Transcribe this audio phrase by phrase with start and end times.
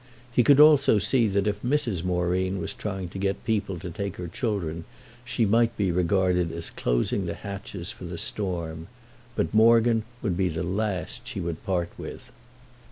[0.31, 2.03] He could also see that if Mrs.
[2.03, 4.83] Moreen was trying to get people to take her children
[5.23, 8.87] she might be regarded as closing the hatches for the storm.
[9.35, 12.31] But Morgan would be the last she would part with.